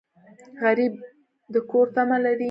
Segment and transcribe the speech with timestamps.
[0.61, 0.93] غریب
[1.53, 2.39] د کور تمه لري